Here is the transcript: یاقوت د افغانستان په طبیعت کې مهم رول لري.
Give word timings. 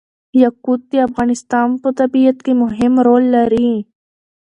یاقوت 0.41 0.81
د 0.91 0.93
افغانستان 1.07 1.69
په 1.81 1.89
طبیعت 1.99 2.37
کې 2.45 2.53
مهم 2.63 2.93
رول 3.07 3.23
لري. 3.35 3.71